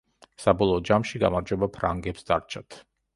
[0.43, 2.79] საბოლოო ჯამში გამარჯვება ფრანგებს დარჩათ.